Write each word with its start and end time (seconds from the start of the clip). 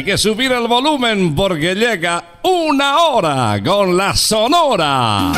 Hay 0.00 0.04
que 0.06 0.16
subir 0.16 0.50
el 0.50 0.66
volumen 0.66 1.34
porque 1.34 1.74
llega 1.74 2.24
una 2.42 3.00
hora 3.00 3.60
con 3.62 3.94
la 3.98 4.16
sonora. 4.16 5.30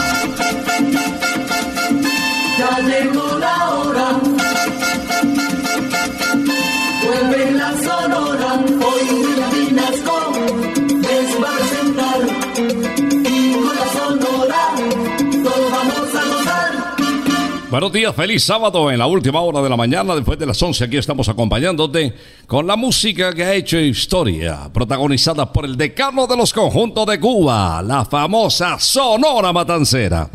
Buenos 17.82 17.94
días, 17.94 18.14
feliz 18.14 18.44
sábado 18.44 18.92
en 18.92 18.98
la 19.00 19.06
última 19.06 19.40
hora 19.40 19.60
de 19.60 19.68
la 19.68 19.76
mañana, 19.76 20.14
después 20.14 20.38
de 20.38 20.46
las 20.46 20.62
11 20.62 20.84
aquí 20.84 20.98
estamos 20.98 21.28
acompañándote 21.28 22.14
con 22.46 22.64
la 22.64 22.76
música 22.76 23.34
que 23.34 23.42
ha 23.42 23.54
hecho 23.54 23.76
historia, 23.76 24.70
protagonizada 24.72 25.52
por 25.52 25.64
el 25.64 25.76
decano 25.76 26.28
de 26.28 26.36
los 26.36 26.52
conjuntos 26.52 27.04
de 27.06 27.18
Cuba, 27.18 27.82
la 27.82 28.04
famosa 28.04 28.78
Sonora 28.78 29.52
Matancera. 29.52 30.30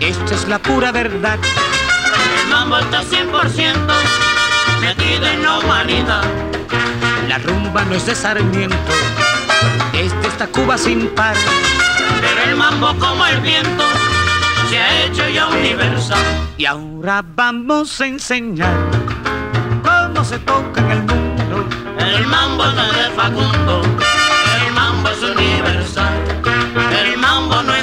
esto 0.00 0.34
es 0.34 0.46
la 0.48 0.58
pura 0.58 0.92
verdad. 0.92 1.38
El 2.42 2.50
mambo 2.50 2.76
está 2.76 3.02
100% 3.02 3.74
metido 4.82 5.26
en 5.28 5.42
la 5.42 5.60
humanidad. 5.60 6.55
La 7.36 7.42
rumba 7.42 7.84
no 7.84 7.94
es 7.94 8.06
de 8.06 8.14
Sarmiento, 8.14 8.94
es 9.92 10.10
de 10.22 10.28
esta 10.28 10.46
Cuba 10.46 10.78
sin 10.78 11.06
par. 11.08 11.36
Pero 12.22 12.50
el 12.50 12.56
mambo 12.56 12.94
como 12.98 13.26
el 13.26 13.38
viento 13.42 13.84
se 14.70 14.78
ha 14.78 15.04
hecho 15.04 15.28
ya 15.28 15.46
universal. 15.48 16.18
Y 16.56 16.64
ahora 16.64 17.22
vamos 17.34 18.00
a 18.00 18.06
enseñar 18.06 18.74
cómo 19.84 20.24
se 20.24 20.38
toca 20.38 20.80
en 20.80 20.90
el 20.92 21.02
mundo. 21.02 21.68
El 21.98 22.26
mambo 22.26 22.64
no 22.64 22.82
es 22.82 22.96
de 22.96 23.10
Facundo, 23.14 23.82
el 24.64 24.72
mambo 24.72 25.10
es 25.10 25.22
universal. 25.22 26.14
El 27.04 27.18
mambo 27.18 27.62
no 27.64 27.75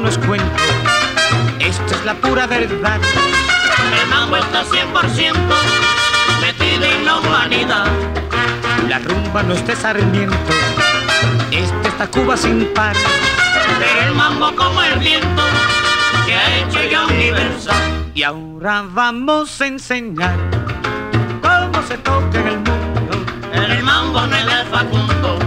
No 0.00 0.08
es 0.08 0.18
cuento, 0.18 0.44
esto 1.60 1.94
es 1.94 2.04
la 2.04 2.14
pura 2.14 2.48
verdad. 2.48 3.00
El 4.02 4.08
mambo 4.08 4.36
está 4.36 4.64
100% 4.64 5.34
metido 6.40 6.84
en 6.84 7.06
la 7.06 7.20
humanidad. 7.20 7.86
La 8.88 8.98
rumba 8.98 9.44
no 9.44 9.54
es 9.54 9.64
de 9.66 9.76
Sarmiento, 9.76 10.36
esta 11.52 11.88
está 11.88 12.06
Cuba 12.08 12.36
sin 12.36 12.66
par. 12.74 12.96
Pero 13.78 14.08
el 14.08 14.14
mambo 14.14 14.54
como 14.56 14.82
el 14.82 14.98
viento 14.98 15.42
se 16.26 16.34
ha 16.34 16.58
hecho 16.58 16.82
ya 16.90 17.06
universal. 17.06 18.10
Y 18.14 18.24
ahora 18.24 18.84
vamos 18.86 19.60
a 19.60 19.66
enseñar 19.66 20.36
cómo 21.40 21.86
se 21.86 21.96
toca 21.98 22.40
en 22.40 22.48
el 22.48 22.56
mundo. 22.58 23.24
El 23.52 23.82
mambo 23.84 24.26
no 24.26 24.36
es 24.36 24.44
de 24.44 24.64
Facundo, 24.70 25.38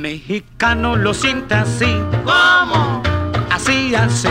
mexicano 0.00 0.96
lo 0.96 1.12
siente 1.12 1.54
así, 1.54 1.94
¿Cómo? 2.24 3.02
así, 3.50 3.94
así. 3.94 4.28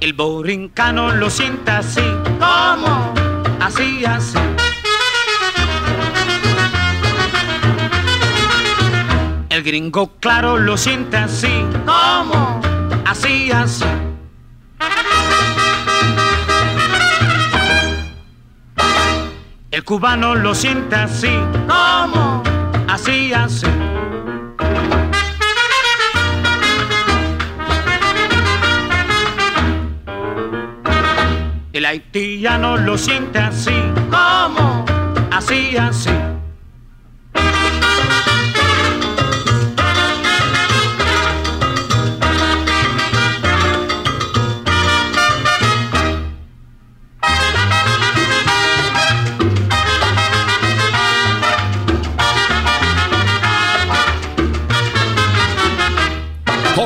El 0.00 0.12
borincano 0.12 1.14
lo 1.14 1.30
siente 1.30 1.70
así, 1.70 2.02
¿Cómo? 2.38 3.14
así, 3.60 4.04
así. 4.04 4.38
El 9.48 9.62
gringo 9.62 10.12
claro 10.20 10.58
lo 10.58 10.76
siente 10.76 11.16
así, 11.16 11.64
¿Cómo? 11.86 12.60
así, 13.06 13.50
así. 13.50 13.84
El 19.84 19.88
cubano 19.88 20.34
lo 20.34 20.54
siente 20.54 20.96
así, 20.96 21.38
¿Cómo? 21.68 22.42
así, 22.88 23.34
así. 23.34 23.66
El 31.74 31.84
haitiano 31.84 32.78
lo 32.78 32.96
siente 32.96 33.38
así, 33.38 33.74
¿Cómo? 34.10 34.86
así, 35.30 35.76
así. 35.76 36.08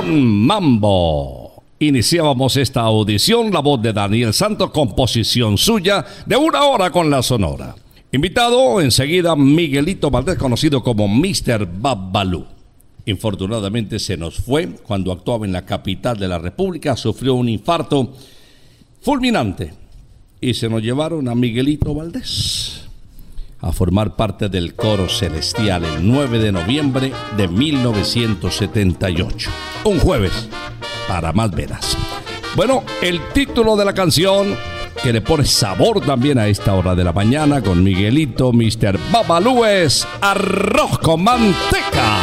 Mambo. 0.08 1.62
Iniciábamos 1.78 2.56
esta 2.56 2.80
audición, 2.80 3.52
la 3.52 3.60
voz 3.60 3.80
de 3.82 3.92
Daniel 3.92 4.32
Santos, 4.32 4.70
composición 4.70 5.58
suya 5.58 6.04
de 6.26 6.36
una 6.36 6.64
hora 6.64 6.90
con 6.90 7.10
la 7.10 7.22
Sonora. 7.22 7.76
Invitado 8.10 8.80
enseguida 8.80 9.36
Miguelito 9.36 10.10
Valdés, 10.10 10.38
conocido 10.38 10.82
como 10.82 11.06
Mr. 11.06 11.68
Babalú. 11.70 12.46
Infortunadamente 13.06 13.98
se 13.98 14.16
nos 14.16 14.36
fue 14.38 14.68
cuando 14.82 15.12
actuaba 15.12 15.46
en 15.46 15.52
la 15.52 15.64
capital 15.64 16.18
de 16.18 16.28
la 16.28 16.38
República, 16.38 16.96
sufrió 16.96 17.34
un 17.34 17.48
infarto 17.48 18.14
fulminante 19.00 19.72
y 20.40 20.54
se 20.54 20.68
nos 20.68 20.82
llevaron 20.82 21.28
a 21.28 21.34
Miguelito 21.34 21.94
Valdés 21.94 22.77
a 23.60 23.72
formar 23.72 24.16
parte 24.16 24.48
del 24.48 24.74
coro 24.74 25.08
celestial 25.08 25.84
el 25.84 26.06
9 26.06 26.38
de 26.38 26.52
noviembre 26.52 27.12
de 27.36 27.48
1978. 27.48 29.50
Un 29.84 29.98
jueves, 29.98 30.48
para 31.08 31.32
más 31.32 31.50
veras. 31.50 31.96
Bueno, 32.54 32.84
el 33.02 33.20
título 33.32 33.76
de 33.76 33.84
la 33.84 33.94
canción 33.94 34.56
que 35.02 35.12
le 35.12 35.20
pone 35.20 35.44
sabor 35.44 36.00
también 36.00 36.38
a 36.38 36.48
esta 36.48 36.74
hora 36.74 36.94
de 36.94 37.04
la 37.04 37.12
mañana 37.12 37.62
con 37.62 37.84
Miguelito, 37.84 38.52
Mr. 38.52 38.98
Babalú 39.12 39.64
es 39.64 40.06
Arroz 40.20 40.98
con 40.98 41.22
Manteca. 41.22 42.18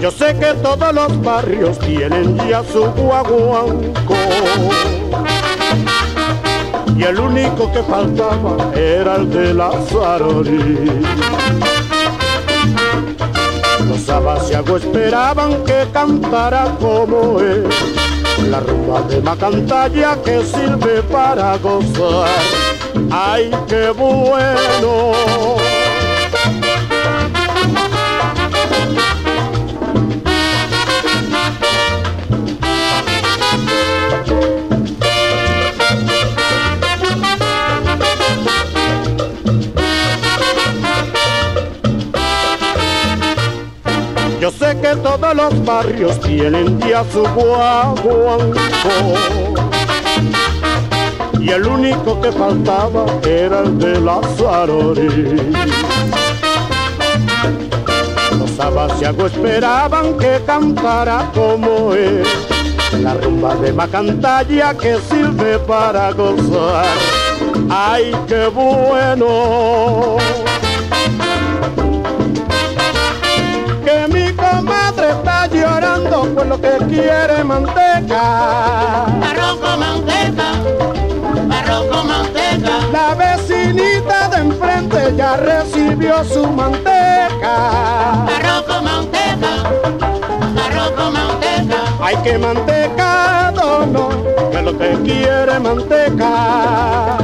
Yo 0.00 0.10
sé 0.10 0.36
que 0.38 0.54
todos 0.62 0.94
los 0.94 1.22
barrios 1.22 1.78
tienen 1.78 2.36
ya 2.48 2.62
su 2.64 2.84
guaguanco. 2.84 4.14
Y 7.00 7.02
el 7.02 7.18
único 7.18 7.72
que 7.72 7.82
faltaba 7.82 8.74
era 8.74 9.16
el 9.16 9.30
de 9.30 9.54
la 9.54 9.72
Sarori. 9.88 11.00
Los 13.88 14.06
abasiagos 14.10 14.84
esperaban 14.84 15.64
que 15.64 15.86
cantara 15.94 16.76
como 16.78 17.40
él. 17.40 17.66
La 18.50 18.60
rumba 18.60 19.00
de 19.08 19.22
Macantalla 19.22 20.18
que 20.22 20.44
sirve 20.44 21.02
para 21.04 21.56
gozar. 21.56 22.28
¡Ay, 23.10 23.50
qué 23.66 23.88
bueno! 23.96 25.59
Yo 44.40 44.50
sé 44.50 44.74
que 44.80 44.96
todos 44.96 45.34
los 45.34 45.64
barrios 45.66 46.18
tienen 46.20 46.80
ya 46.80 47.04
su 47.12 47.22
guaguanco 47.34 48.58
Y 51.38 51.50
el 51.50 51.66
único 51.66 52.18
que 52.22 52.32
faltaba 52.32 53.04
era 53.22 53.60
el 53.60 53.78
de 53.78 54.00
la 54.00 54.18
Sarori. 54.38 55.52
Los 58.38 58.58
abasiagos 58.58 59.30
esperaban 59.30 60.16
que 60.16 60.40
cantara 60.46 61.30
como 61.34 61.92
él. 61.92 62.22
La 63.02 63.12
rumba 63.12 63.54
de 63.56 63.74
Macantalla 63.74 64.72
que 64.72 64.96
sirve 65.10 65.58
para 65.58 66.12
gozar. 66.12 66.86
¡Ay, 67.68 68.16
qué 68.26 68.46
bueno! 68.46 70.16
Por 76.40 76.46
lo 76.46 76.58
que 76.58 76.78
quiere 76.88 77.44
manteca. 77.44 79.04
Arroz 79.04 79.58
con 79.60 79.78
manteca, 79.78 80.52
arroz 81.58 81.84
con 81.90 82.06
manteca. 82.08 82.72
La 82.90 83.14
vecinita 83.14 84.28
de 84.30 84.36
enfrente 84.48 85.14
ya 85.18 85.36
recibió 85.36 86.24
su 86.24 86.46
manteca. 86.46 88.24
Arroz 88.36 88.62
con 88.66 88.84
manteca, 88.84 89.52
arroz 90.64 90.90
con 90.92 91.12
manteca. 91.12 91.76
Hay 92.00 92.16
que 92.24 92.38
manteca, 92.38 93.52
no, 93.54 94.08
que 94.50 94.62
lo 94.62 94.78
que 94.78 94.98
quiere 95.04 95.58
manteca. 95.60 97.19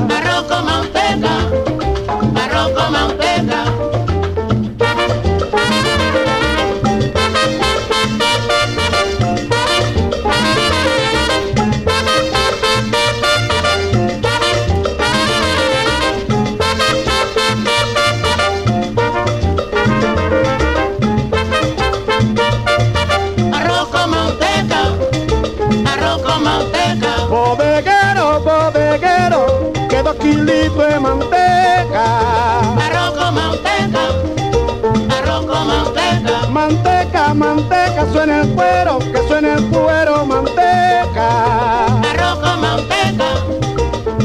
Suena 38.26 38.42
el 38.42 38.48
cuero, 38.54 38.98
que 38.98 39.28
suena 39.28 39.54
el 39.54 39.64
cuero, 39.66 40.26
manteca. 40.26 41.86
Arroz 42.10 42.38
con 42.40 42.60
manteca, 42.60 43.28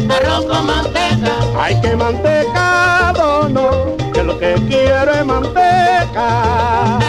arroz 0.09 0.45
con 0.45 0.65
manteca. 0.65 1.31
Ay, 1.59 1.79
que 1.81 1.95
mantecado 1.95 3.47
no, 3.49 3.95
que 4.11 4.23
lo 4.23 4.39
que 4.39 4.55
quiero 4.67 5.13
es 5.13 5.23
manteca. 5.23 7.00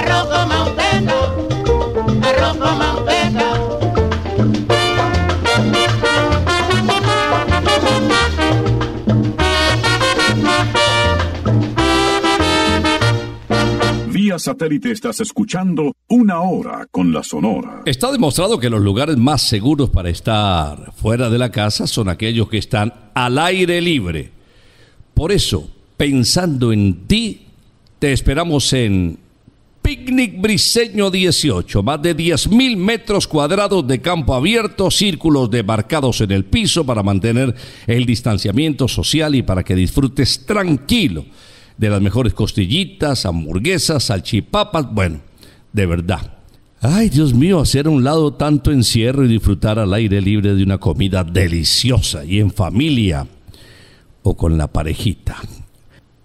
Satélite 14.43 14.91
estás 14.91 15.21
escuchando 15.21 15.95
Una 16.09 16.41
Hora 16.41 16.87
con 16.91 17.13
la 17.13 17.23
Sonora. 17.23 17.83
Está 17.87 18.11
demostrado 18.11 18.59
que 18.59 18.69
los 18.69 18.83
lugares 18.83 19.17
más 19.17 19.43
seguros 19.43 19.89
para 19.89 20.11
estar 20.11 20.93
fuera 20.95 21.31
de 21.31 21.39
la 21.39 21.51
casa 21.51 21.87
son 21.87 22.09
aquellos 22.09 22.49
que 22.49 22.59
están 22.59 22.93
al 23.15 23.39
aire 23.39 23.81
libre. 23.81 24.33
Por 25.15 25.31
eso, 25.31 25.71
pensando 25.97 26.73
en 26.73 27.07
ti, 27.07 27.47
te 28.01 28.13
esperamos 28.13 28.73
en 28.73 29.17
Picnic 29.81 30.41
Briseño 30.41 31.11
18, 31.11 31.83
más 31.85 32.03
de 32.03 32.17
10.000 32.17 32.77
metros 32.77 33.29
cuadrados 33.29 33.87
de 33.87 34.01
campo 34.01 34.35
abierto, 34.35 34.91
círculos 34.91 35.51
demarcados 35.51 36.21
en 36.21 36.33
el 36.33 36.45
piso 36.45 36.85
para 36.85 37.05
mantener 37.05 37.55
el 37.87 38.07
distanciamiento 38.07 38.89
social 38.89 39.37
y 39.37 39.43
para 39.43 39.63
que 39.63 39.77
disfrutes 39.77 40.45
tranquilo 40.47 41.25
de 41.77 41.91
las 41.91 42.01
mejores 42.01 42.35
costillitas, 42.35 43.27
hamburguesas, 43.27 44.05
salchipapas, 44.05 44.93
bueno, 44.93 45.21
de 45.73 45.87
verdad. 45.87 46.39
Ay, 46.81 47.11
Dios 47.11 47.33
mío, 47.33 47.61
hacer 47.61 47.87
a 47.87 47.91
un 47.91 48.03
lado 48.03 48.35
tanto 48.35 48.73
encierro 48.73 49.25
y 49.25 49.29
disfrutar 49.29 49.79
al 49.79 49.95
aire 49.95 50.21
libre 50.21 50.53
de 50.55 50.65
una 50.65 50.79
comida 50.79 51.23
deliciosa 51.23 52.25
y 52.25 52.41
en 52.41 52.51
familia 52.51 53.29
o 54.25 54.37
con 54.37 54.59
la 54.59 54.67
parejita. 54.67 55.37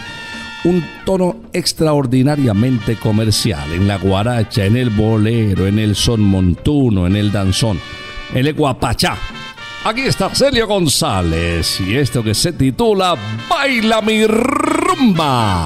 un 0.65 0.83
tono 1.05 1.43
extraordinariamente 1.53 2.97
comercial 2.97 3.71
en 3.71 3.87
la 3.87 3.97
guaracha, 3.97 4.65
en 4.65 4.75
el 4.75 4.89
bolero, 4.89 5.67
en 5.67 5.79
el 5.79 5.95
son 5.95 6.19
montuno, 6.19 7.07
en 7.07 7.15
el 7.15 7.31
danzón, 7.31 7.79
en 8.33 8.45
el 8.45 8.53
guapachá. 8.53 9.17
Aquí 9.83 10.01
está 10.01 10.29
Celio 10.29 10.67
González 10.67 11.81
y 11.81 11.97
esto 11.97 12.23
que 12.23 12.35
se 12.35 12.53
titula 12.53 13.15
Baila 13.49 13.99
mi 14.01 14.27
rumba. 14.27 15.65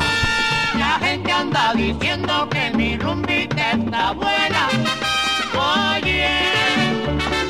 La 0.79 0.99
gente 1.05 1.31
anda 1.33 1.73
diciendo 1.73 2.47
que 2.49 2.71
mi 2.77 2.97
rumbita 2.97 3.71
está 3.71 4.13
buena. 4.13 4.69
Oye, 5.97 6.29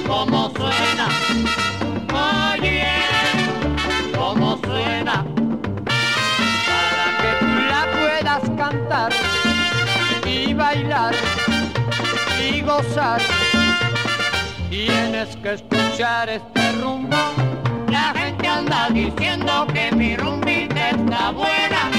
cómo 0.07 0.51
suena. 0.57 1.07
Oye, 2.55 2.88
cómo 4.17 4.60
suena. 4.65 5.24
para 6.65 7.07
que 7.22 7.45
tú 7.45 7.62
la 7.69 7.91
puedas 7.91 8.50
cantar 8.57 9.13
y 10.25 10.53
bailar 10.55 11.13
y 12.41 12.62
gozar. 12.62 13.22
Tienes 14.75 15.38
que 15.38 15.53
escuchar 15.53 16.27
este 16.27 16.74
rumbo. 16.82 17.15
La 17.89 18.13
gente 18.13 18.46
anda 18.46 18.89
diciendo 18.89 19.65
que 19.74 19.89
mi 19.96 20.17
rumbita 20.17 20.89
está 20.89 21.32
buena. 21.32 21.94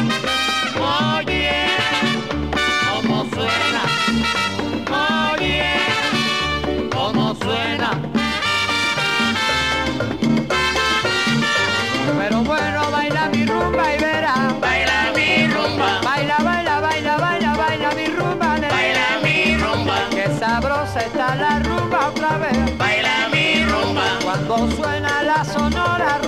Suena 24.57 25.23
la 25.23 25.45
sonora 25.45 26.19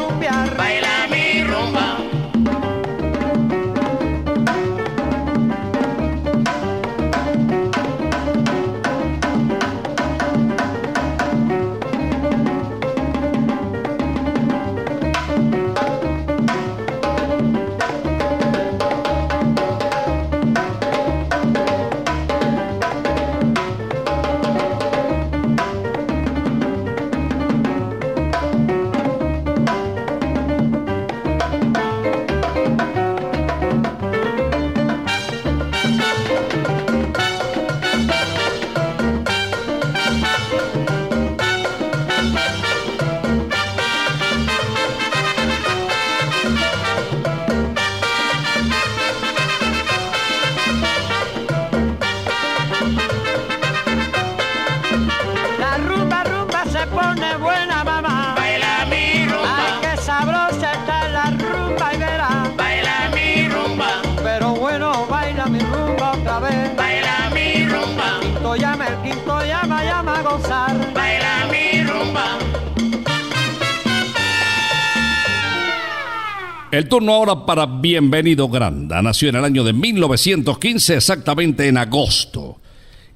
El 76.70 76.86
turno 76.86 77.14
ahora 77.14 77.46
para 77.46 77.64
Bienvenido 77.64 78.46
Granda. 78.46 79.00
Nació 79.00 79.30
en 79.30 79.36
el 79.36 79.44
año 79.44 79.64
de 79.64 79.72
1915, 79.72 80.96
exactamente 80.96 81.66
en 81.66 81.78
agosto. 81.78 82.60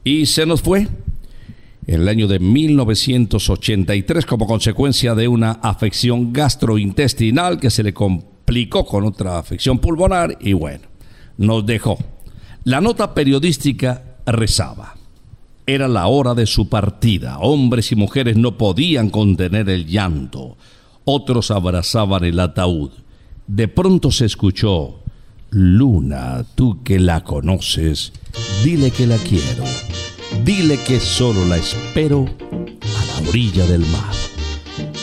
Y 0.03 0.25
se 0.25 0.47
nos 0.47 0.63
fue 0.63 0.89
en 1.87 2.01
el 2.01 2.09
año 2.09 2.29
de 2.29 2.39
1983 2.39 4.25
como 4.25 4.47
consecuencia 4.47 5.15
de 5.15 5.29
una 5.29 5.51
afección 5.51 6.33
gastrointestinal 6.33 7.61
que 7.61 7.69
se 7.69 7.83
le 7.83 7.93
complicó 7.93 8.87
con 8.87 9.05
otra 9.05 9.39
afección 9.39 9.79
pulmonar 9.79 10.39
y 10.41 10.55
bueno, 10.55 10.85
nos 11.37 11.67
dejó. 11.67 11.99
La 12.65 12.81
nota 12.81 13.13
periodística 13.13 14.17
rezaba. 14.25 14.95
Era 15.67 15.89
la 15.89 16.07
hora 16.07 16.33
de 16.33 16.47
su 16.47 16.71
partida. 16.71 17.39
Hombres 17.39 17.93
y 17.93 17.97
mujeres 17.97 18.39
no 18.39 18.57
podían 18.57 19.11
contener 19.11 19.69
el 19.69 19.87
llanto. 19.87 20.57
Otros 21.05 21.51
abrazaban 21.51 22.25
el 22.25 22.41
ataúd 22.41 22.93
de 23.47 23.69
pronto 23.69 24.11
se 24.11 24.27
escuchó, 24.27 25.01
Luna, 25.51 26.45
tú 26.55 26.83
que 26.83 26.99
la 26.99 27.25
conoces, 27.25 28.13
dile 28.65 28.91
que 28.91 29.07
la 29.07 29.17
quiero, 29.19 29.65
dile 30.45 30.79
que 30.79 31.01
solo 31.01 31.45
la 31.47 31.57
espero 31.57 32.27
a 32.49 33.21
la 33.23 33.29
orilla 33.29 33.67
del 33.67 33.81
mar. 33.87 34.15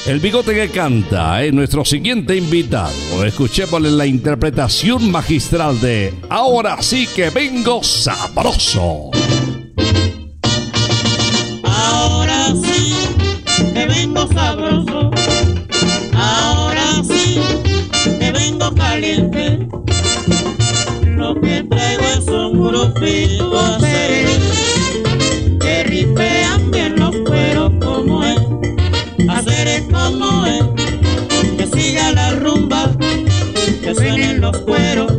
El 0.05 0.19
bigote 0.19 0.55
que 0.55 0.69
canta 0.69 1.43
es 1.43 1.53
nuestro 1.53 1.85
siguiente 1.85 2.35
invitado. 2.35 3.23
Escuchémosle 3.23 3.91
la 3.91 4.07
interpretación 4.07 5.11
magistral 5.11 5.79
de 5.79 6.13
Ahora 6.29 6.81
sí 6.81 7.07
que 7.15 7.29
vengo 7.29 7.83
sabroso. 7.83 9.11
Ahora 11.63 12.55
sí 12.55 12.93
que 13.73 13.85
vengo 13.85 14.27
sabroso. 14.33 15.11
Ahora 16.13 17.03
sí 17.03 17.68
caliente. 18.75 19.67
Lo 21.05 21.39
que 21.39 21.63
traigo 21.63 22.03
un 22.27 22.67
grupito 22.67 23.59
hacer 23.59 24.25
que 25.59 25.83
ripean 25.83 26.71
bien 26.71 26.95
los 26.97 27.15
cueros 27.27 27.71
como 27.81 28.23
es. 28.23 28.39
Hacer 29.29 29.67
es 29.67 29.81
como 29.83 30.45
es, 30.45 30.63
que 31.57 31.67
siga 31.67 32.11
la 32.11 32.31
rumba, 32.31 32.91
que 33.81 33.93
suenen 33.93 34.41
los 34.41 34.57
cueros, 34.59 35.13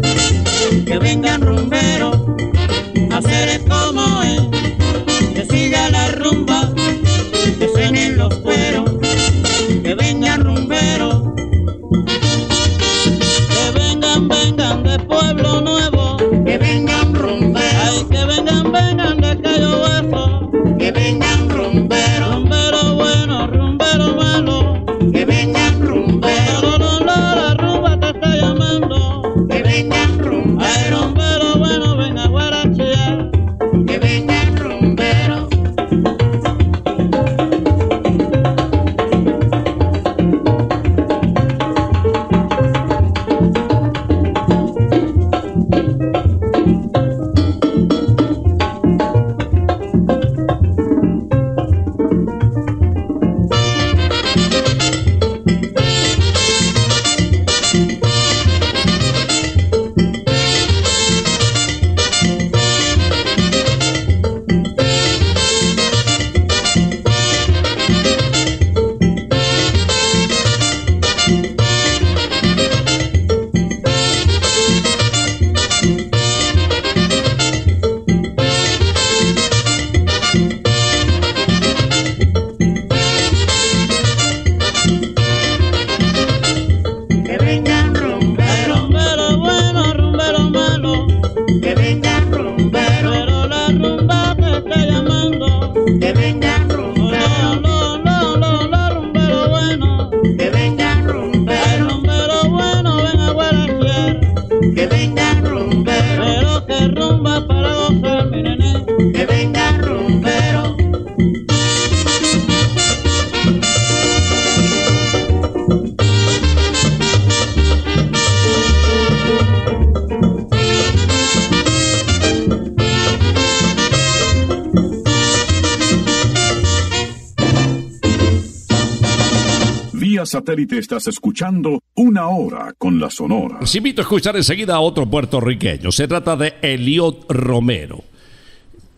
satélite 130.30 130.78
estás 130.78 131.08
escuchando 131.08 131.82
Una 131.97 132.28
Hora 132.28 132.73
con 132.78 133.00
la 133.00 133.10
Sonora. 133.10 133.58
Los 133.60 133.75
invito 133.75 134.00
a 134.00 134.04
escuchar 134.04 134.36
enseguida 134.36 134.76
a 134.76 134.80
otro 134.80 135.10
puertorriqueño. 135.10 135.90
Se 135.90 136.06
trata 136.06 136.36
de 136.36 136.54
Eliot 136.62 137.26
Romero. 137.28 138.04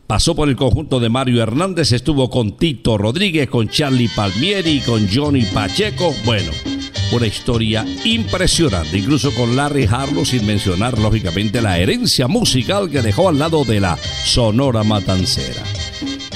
Pasó 0.06 0.34
por 0.36 0.50
el 0.50 0.56
conjunto 0.56 1.00
de 1.00 1.08
Mario 1.08 1.42
Hernández, 1.42 1.92
estuvo 1.92 2.28
con 2.28 2.58
Tito 2.58 2.98
Rodríguez, 2.98 3.48
con 3.48 3.68
Charlie 3.70 4.10
Palmieri, 4.14 4.80
con 4.80 5.08
Johnny 5.08 5.46
Pacheco. 5.46 6.12
Bueno, 6.26 6.52
una 7.12 7.26
historia 7.26 7.86
impresionante, 8.04 8.98
incluso 8.98 9.34
con 9.34 9.56
Larry 9.56 9.86
Harlow, 9.90 10.26
sin 10.26 10.44
mencionar 10.44 10.98
lógicamente 10.98 11.62
la 11.62 11.78
herencia 11.78 12.28
musical 12.28 12.90
que 12.90 13.00
dejó 13.00 13.30
al 13.30 13.38
lado 13.38 13.64
de 13.64 13.80
la 13.80 13.96
Sonora 13.96 14.84
Matancera. 14.84 15.71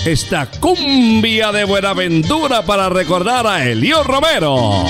Esta 0.04 0.46
cumbia 0.46 1.50
de 1.52 1.64
Buenaventura 1.64 2.62
para 2.62 2.88
recordar 2.88 3.46
a 3.46 3.64
Eliot 3.64 4.04
Romero. 4.04 4.85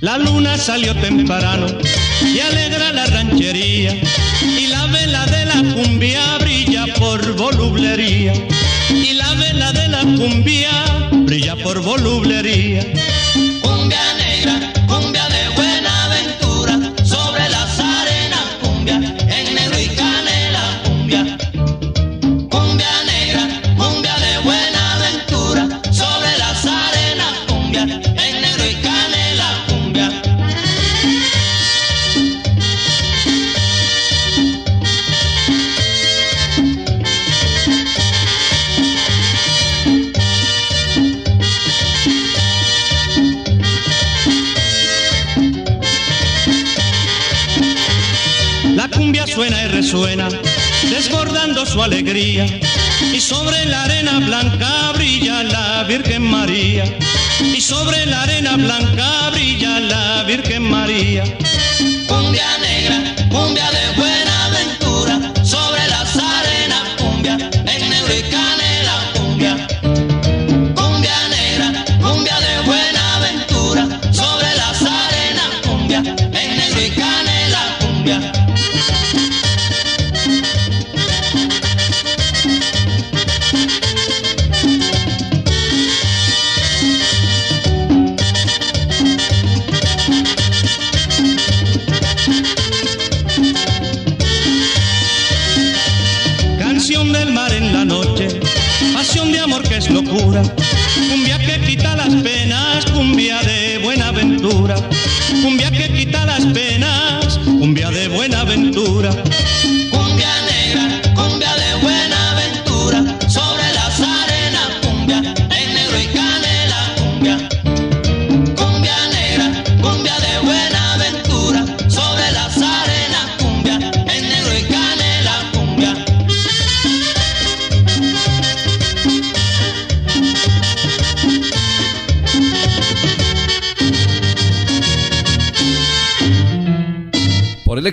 La 0.00 0.18
luna 0.18 0.58
salió 0.58 0.94
temprano 0.94 1.66
y 2.22 2.40
alegra 2.40 2.92
la 2.92 3.06
ranchería 3.06 3.96
y 4.42 4.66
la 4.66 4.86
vela 4.86 5.24
de 5.26 5.46
la 5.46 5.74
cumbia 5.74 6.38
brilla 6.38 6.84
por 6.98 7.34
volublería 7.36 8.34
y 8.90 9.14
la 9.14 9.32
vela 9.34 9.72
de 9.72 9.88
la 9.88 10.00
cumbia 10.00 10.70
brilla 11.10 11.56
por 11.56 11.80
volublería. 11.80 12.86
Suena 49.26 49.62
y 49.64 49.68
resuena, 49.68 50.28
desbordando 50.90 51.66
su 51.66 51.82
alegría. 51.82 52.46
Y 53.12 53.20
sobre 53.20 53.64
la 53.66 53.84
arena 53.84 54.18
blanca 54.20 54.92
brilla 54.92 55.42
la 55.42 55.84
Virgen 55.84 56.22
María. 56.22 56.84
Y 57.40 57.60
sobre 57.60 58.06
la 58.06 58.22
arena 58.22 58.56
blanca 58.56 59.30
brilla 59.30 59.80
la 59.80 60.22
Virgen 60.24 60.62
María. 60.62 61.24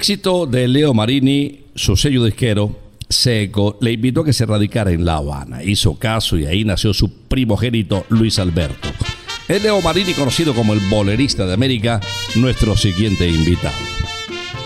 Éxito 0.04 0.46
de 0.46 0.68
Leo 0.68 0.94
Marini, 0.94 1.62
su 1.76 1.96
sello 1.96 2.26
disquero, 2.26 2.78
Seco, 3.08 3.78
le 3.80 3.94
invitó 3.94 4.20
a 4.20 4.26
que 4.26 4.34
se 4.34 4.46
radicara 4.46 4.92
en 4.92 5.06
La 5.06 5.16
Habana. 5.16 5.63
Hizo 5.63 5.98
caso 5.98 6.38
y 6.38 6.46
ahí 6.46 6.66
nació 6.66 6.94
su 6.94 7.10
primogénito 7.30 8.06
Luis 8.10 8.38
Alberto. 8.38 8.89
Es 9.48 9.63
Leo 9.63 9.82
Marini, 9.82 10.13
conocido 10.13 10.54
como 10.54 10.74
el 10.74 10.82
bolerista 10.89 11.46
de 11.46 11.54
América, 11.54 12.02
nuestro 12.36 12.76
siguiente 12.76 13.30
invitado. 13.30 13.78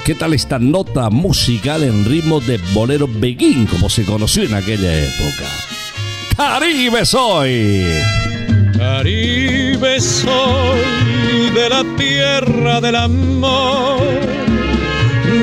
¿Qué 0.03 0.15
tal 0.15 0.33
esta 0.33 0.57
nota 0.57 1.11
musical 1.11 1.83
en 1.83 2.05
ritmo 2.05 2.39
de 2.39 2.57
bolero 2.73 3.07
beguín, 3.07 3.67
como 3.67 3.91
se 3.91 4.05
conoció 4.05 4.41
en 4.41 4.55
aquella 4.55 4.91
época? 4.91 5.45
Caribe 6.35 7.05
soy. 7.05 7.83
Caribe 8.75 10.01
soy 10.01 10.79
de 11.53 11.69
la 11.69 11.83
tierra 11.95 12.81
del 12.81 12.95
amor, 12.95 13.99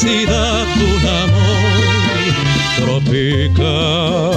Felicidad 0.00 0.66
un 0.76 1.06
amor 1.06 1.84
tropical. 2.78 4.32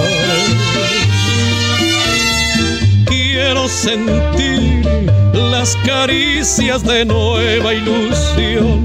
Quiero 3.06 3.68
sentir 3.68 4.84
las 5.32 5.76
caricias 5.86 6.82
de 6.84 7.04
nueva 7.04 7.72
ilusión, 7.74 8.84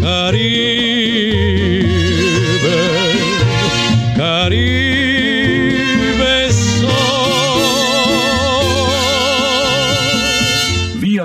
Caribe, 0.02 0.95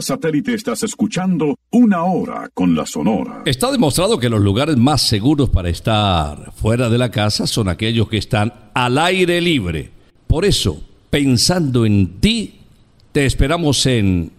Satélite 0.01 0.55
estás 0.55 0.83
escuchando 0.83 1.59
Una 1.71 2.05
Hora 2.05 2.51
con 2.53 2.75
la 2.75 2.87
Sonora. 2.87 3.43
Está 3.45 3.71
demostrado 3.71 4.19
que 4.19 4.29
los 4.29 4.41
lugares 4.41 4.77
más 4.77 5.03
seguros 5.03 5.51
para 5.51 5.69
estar 5.69 6.53
fuera 6.55 6.89
de 6.89 6.99
la 6.99 7.11
casa 7.11 7.47
son 7.47 7.69
aquellos 7.69 8.09
que 8.09 8.19
están 8.19 8.53
al 8.75 8.99
aire 8.99 9.41
libre. 9.41 9.91
Por 10.27 10.45
eso, 10.45 10.83
pensando 11.11 11.85
en 11.85 12.21
ti, 12.21 12.61
te 13.13 13.27
esperamos 13.27 13.85
en 13.87 14.33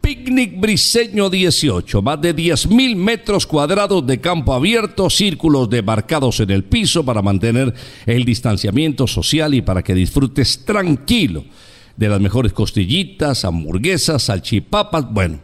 Picnic 0.00 0.60
Briseño 0.60 1.28
18, 1.28 2.00
más 2.00 2.20
de 2.20 2.34
10.000 2.34 2.94
metros 2.94 3.46
cuadrados 3.46 4.06
de 4.06 4.20
campo 4.20 4.54
abierto, 4.54 5.10
círculos 5.10 5.68
demarcados 5.68 6.40
en 6.40 6.50
el 6.50 6.62
piso 6.64 7.04
para 7.04 7.22
mantener 7.22 7.74
el 8.06 8.24
distanciamiento 8.24 9.06
social 9.06 9.54
y 9.54 9.62
para 9.62 9.82
que 9.82 9.94
disfrutes 9.94 10.64
tranquilo 10.64 11.44
de 11.96 12.08
las 12.08 12.20
mejores 12.20 12.52
costillitas, 12.52 13.44
hamburguesas, 13.44 14.24
salchipapas, 14.24 15.12
bueno, 15.12 15.38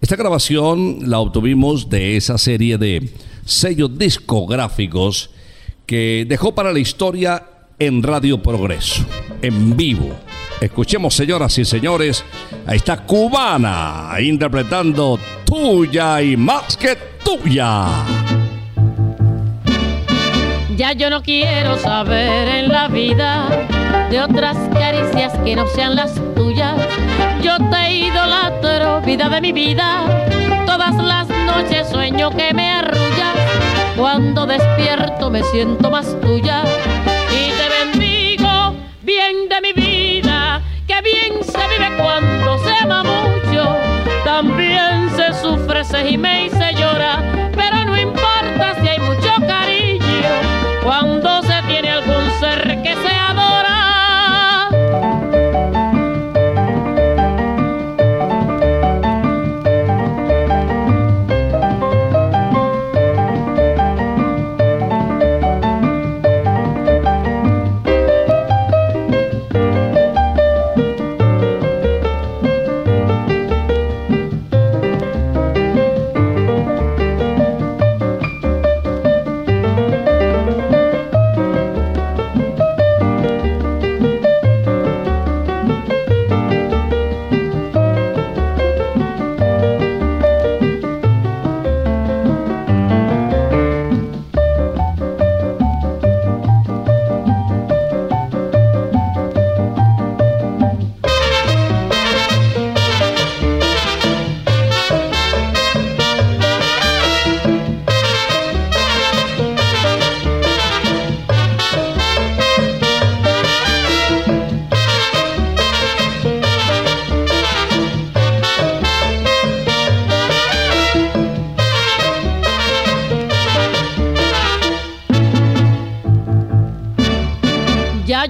Esta 0.01 0.17
grabación 0.17 1.01
la 1.11 1.19
obtuvimos 1.19 1.91
de 1.91 2.17
esa 2.17 2.39
serie 2.39 2.79
de 2.79 3.11
sellos 3.45 3.99
discográficos 3.99 5.29
que 5.85 6.25
dejó 6.27 6.55
para 6.55 6.73
la 6.73 6.79
historia 6.79 7.45
en 7.79 8.03
Radio 8.03 8.43
Progreso, 8.43 9.05
en 9.43 9.77
vivo. 9.77 10.09
Escuchemos, 10.63 11.15
señoras 11.15 11.59
y 11.59 11.67
señores, 11.67 12.25
ahí 12.67 12.79
está 12.79 13.05
Cubana 13.05 14.13
interpretando 14.19 15.19
Tuya 15.45 16.23
y 16.23 16.39
más 16.39 16.75
que 16.79 16.97
tuya. 17.23 17.87
Ya 20.75 20.95
yo 20.95 21.11
no 21.11 21.23
quiero 21.23 21.77
saber 21.77 22.49
en 22.49 22.69
la 22.69 22.89
vida 22.89 23.67
de 24.11 24.23
otras 24.23 24.57
caricias 24.73 25.35
que 25.45 25.55
no 25.55 25.67
sean 25.67 25.97
las. 25.97 26.30
Yo 27.43 27.57
te 27.71 27.91
idolatro, 27.91 29.01
vida 29.01 29.31
de 29.31 29.41
mi 29.41 29.53
vida. 29.53 30.05
Todas 30.67 30.95
las 30.97 31.27
noches 31.29 31.89
sueño 31.89 32.31
que 32.31 32.53
me 32.53 32.71
arrullas. 32.71 33.37
Cuando 33.97 34.45
despierto 34.45 35.31
me 35.31 35.43
siento 35.45 35.91
más 35.91 36.21
tuya. 36.21 36.63
Y 37.31 37.51
te 37.51 37.97
bendigo, 37.99 38.75
bien 39.03 39.49
de 39.49 39.61
mi 39.63 39.73
vida. 39.73 40.61
Que 40.87 41.01
bien 41.01 41.43
se 41.43 41.59
vive 41.69 41.97
cuando 41.97 42.59
se 42.59 42.75
ama 42.83 43.05
mucho. 43.05 43.75
También 44.25 45.11
se 45.17 45.33
sufre, 45.41 45.83
se 45.85 46.05
gime 46.05 46.47
y 46.47 46.51
se 46.51 46.75
llora. 46.75 47.23
Pero 47.57 47.85
no 47.87 47.99
importa 47.99 48.77
si 48.83 48.89
hay 48.89 48.99
mucho 49.01 49.35
cariño. 49.47 50.29
Cuando 50.83 51.40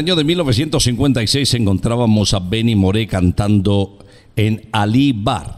Año 0.00 0.16
de 0.16 0.24
1956 0.24 1.54
encontrábamos 1.54 2.32
a 2.32 2.38
Benny 2.38 2.74
Moré 2.74 3.06
cantando 3.06 3.98
en 4.34 4.66
Ali 4.72 5.12
Bar, 5.12 5.56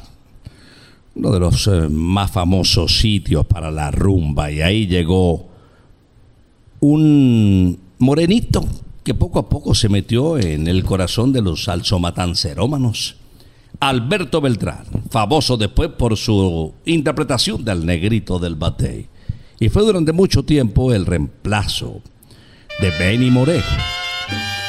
uno 1.15 1.31
de 1.31 1.39
los 1.39 1.69
eh, 1.69 1.89
más 1.89 2.33
famosos 2.33 2.99
sitios 2.99 3.47
para 3.47 3.71
la 3.71 3.93
rumba, 3.93 4.51
y 4.51 4.61
ahí 4.61 4.89
llegó 4.89 5.47
un 6.81 7.79
morenito 8.01 8.67
que 9.05 9.15
poco 9.15 9.39
a 9.39 9.49
poco 9.49 9.77
se 9.77 9.89
metió 9.89 10.37
en 10.37 10.67
el 10.67 10.83
corazón 10.83 11.33
de 11.33 11.43
los 11.43 11.63
salsomatancerómanos. 11.63 13.15
Alberto 13.79 14.41
Beltrán, 14.41 14.85
famoso 15.09 15.57
después 15.57 15.91
por 15.91 16.17
su 16.17 16.75
interpretación 16.85 17.65
del 17.65 17.87
negrito 17.87 18.41
del 18.41 18.57
batey. 18.57 19.07
Y 19.61 19.69
fue 19.69 19.85
durante 19.85 20.13
mucho 20.13 20.43
tiempo 20.43 20.93
el 20.93 21.07
reemplazo 21.07 22.01
de 22.81 22.91
Benny 22.99 23.31
Moré 23.31 23.63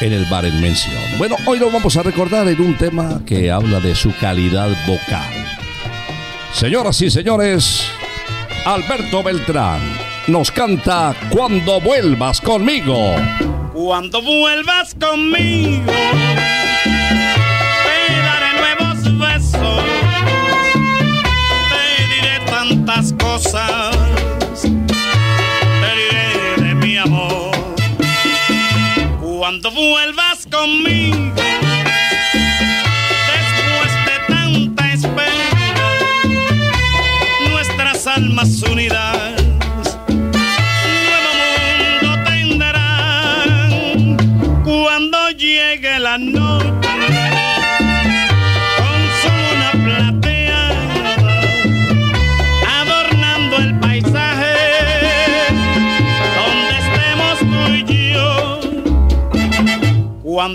en 0.01 0.13
el 0.13 0.25
bar 0.25 0.45
en 0.45 0.59
mención. 0.61 1.01
Bueno, 1.17 1.35
hoy 1.45 1.59
lo 1.59 1.71
vamos 1.71 1.95
a 1.97 2.03
recordar 2.03 2.47
en 2.47 2.61
un 2.61 2.77
tema 2.77 3.21
que 3.25 3.51
habla 3.51 3.79
de 3.79 3.95
su 3.95 4.13
calidad 4.17 4.69
vocal. 4.87 5.33
Señoras 6.53 7.01
y 7.01 7.09
señores, 7.09 7.83
Alberto 8.65 9.23
Beltrán 9.23 9.81
nos 10.27 10.51
canta 10.51 11.15
Cuando 11.29 11.81
vuelvas 11.81 12.39
conmigo. 12.39 13.15
Cuando 13.73 14.21
vuelvas 14.21 14.95
conmigo, 14.95 15.91
te 16.85 18.13
daré 18.21 18.53
nuevos 18.59 19.17
besos, 19.19 19.83
te 21.69 22.07
diré 22.07 22.39
tantas 22.45 23.13
cosas, 23.13 23.92
Cuando 29.53 29.69
vuelvas 29.69 30.47
conmigo, 30.49 31.35
después 33.29 33.91
de 34.07 34.17
tanta 34.27 34.91
espera, 34.91 35.91
nuestras 37.51 38.07
almas 38.07 38.63
unidas. 38.63 39.35
Nuevo 41.05 41.31
mundo 42.01 42.09
tendrán 42.25 43.69
cuando 44.63 45.29
llegue 45.29 45.99
la 45.99 46.17
noche 46.17 46.82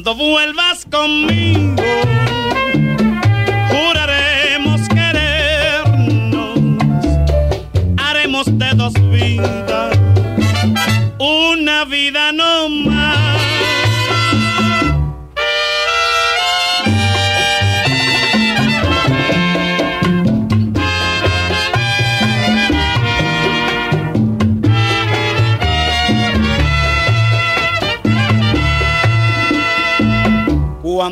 Cuando 0.01 0.15
vuelvas 0.15 0.87
conmigo, 0.89 1.83
juraremos 3.69 4.89
querernos, 4.91 6.61
haremos 7.97 8.47
de 8.47 8.71
dos 8.77 8.93
vidas 9.11 9.99
una 11.19 11.85
vida 11.85 12.31
no 12.31 12.48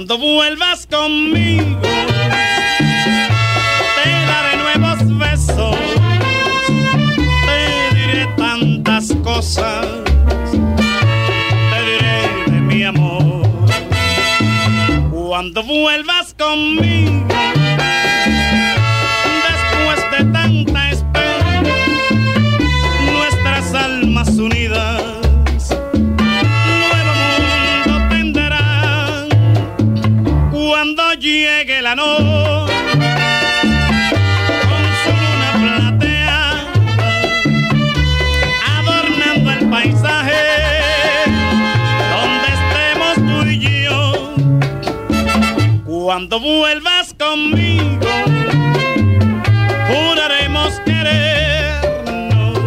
Cuando 0.06 0.24
vuelvas 0.24 0.86
conmigo, 0.86 1.80
te 3.96 4.08
daré 4.28 4.56
nuevos 4.56 5.18
besos, 5.18 5.76
te 7.44 7.58
diré 7.96 8.28
tantas 8.36 9.12
cosas, 9.24 9.84
te 11.72 11.78
diré 11.90 12.20
de 12.46 12.60
mi 12.60 12.84
amor. 12.84 13.48
Cuando 15.10 15.64
vuelvas 15.64 16.15
cuando 46.28 46.40
vuelvas 46.40 47.14
conmigo 47.14 48.08
juraremos 49.86 50.80
querernos 50.84 52.58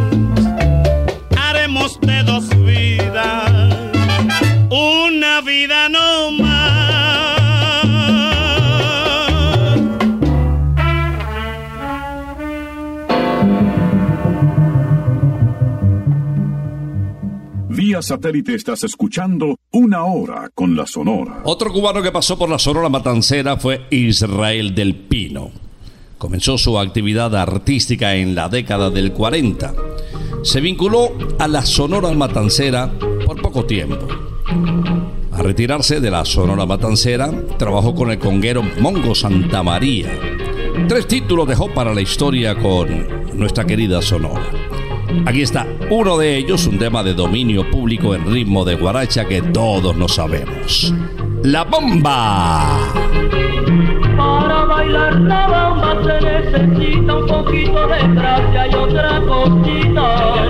haremos 1.38 2.00
de 2.00 2.24
dos 2.24 2.48
vidas 2.64 3.52
una 4.70 5.42
vida 5.42 5.90
no 5.90 6.32
más. 6.32 6.70
Vía 17.68 18.02
satélite 18.02 18.56
estás 18.56 18.86
escuchando 18.86 19.59
Una 19.72 20.04
Hora 20.06 20.50
con 20.56 20.76
la 20.76 20.88
Sonora. 20.88 21.42
Otro 21.44 21.72
cubano 21.72 22.02
que 22.02 22.12
pasó 22.12 22.40
por 22.40 22.50
la 22.50 22.58
Sonora 22.58 22.90
Matancera 22.90 23.58
fue 23.58 23.86
Israel 23.92 24.74
del 24.74 24.96
Pino. 24.96 25.52
Comenzó 26.18 26.58
su 26.58 26.80
actividad 26.80 27.36
artística 27.36 28.16
en 28.16 28.34
la 28.34 28.50
década 28.50 28.90
del 28.90 29.14
40. 29.14 29.76
Se 30.42 30.60
vinculó 30.60 31.12
a 31.38 31.48
la 31.48 31.64
Sonora 31.68 32.12
Matancera 32.14 32.92
por 33.24 33.40
poco 33.44 33.66
tiempo. 33.66 34.08
A 35.32 35.44
retirarse 35.44 36.00
de 36.00 36.10
la 36.10 36.26
Sonora 36.26 36.66
Matancera, 36.66 37.32
trabajó 37.60 37.94
con 37.94 38.10
el 38.10 38.18
conguero 38.18 38.64
Mongo 38.80 39.14
Santa 39.14 39.62
María. 39.62 40.10
Tres 40.88 41.06
títulos 41.06 41.48
dejó 41.48 41.72
para 41.76 41.94
la 41.94 42.02
historia 42.02 42.56
con 42.56 43.38
nuestra 43.38 43.66
querida 43.66 44.02
Sonora. 44.02 44.69
Aquí 45.26 45.42
está 45.42 45.68
uno 45.90 46.18
de 46.18 46.38
ellos, 46.38 46.66
un 46.68 46.78
tema 46.78 47.04
de 47.04 47.14
dominio 47.14 47.70
público 47.70 48.16
en 48.16 48.32
ritmo 48.32 48.66
de 48.66 48.76
guaracha 48.76 49.26
que 49.26 49.42
todos 49.42 49.96
no 49.96 50.08
sabemos. 50.08 50.94
La 51.44 51.64
bomba. 51.64 52.78
Para 54.18 54.66
bailar 54.66 55.22
la 55.22 55.48
bomba 55.48 55.96
se 56.04 56.26
necesita 56.26 57.16
un 57.16 57.28
poquito 57.28 57.88
de 57.88 58.08
gracia 58.14 58.68
y 58.68 58.76
otra 58.76 59.22
cosita. 59.22 60.50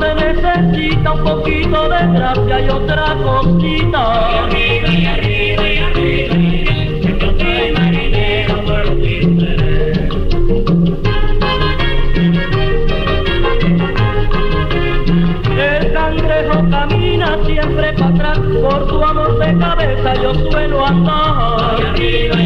se 0.00 0.14
necesita 0.14 1.12
un 1.12 1.24
poquito 1.24 1.88
de 1.88 2.06
gracia 2.14 2.60
y 2.60 2.68
otra 2.68 3.16
cosquita. 3.22 4.48
Y 4.50 4.54
arriba, 4.54 4.88
y 4.88 5.06
arriba, 5.06 5.68
y 5.68 5.78
arriba, 5.78 6.34
y 6.38 6.68
arriba. 6.68 7.18
Yo 7.18 7.28
soy 7.38 7.72
marinero 7.72 8.54
por 8.64 8.96
mi 8.96 9.16
El 15.58 15.92
cangrejo 15.92 16.70
camina 16.70 17.38
siempre 17.44 17.92
para 17.94 18.08
atrás, 18.08 18.38
por 18.62 18.86
tu 18.86 19.04
amor 19.04 19.38
de 19.38 19.58
cabeza 19.58 20.14
yo 20.22 20.34
suelo 20.50 20.86
andar. 20.86 21.78
Y 21.80 21.82
arriba, 21.82 22.39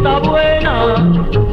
cosita 0.00 0.20
buena. 0.20 1.49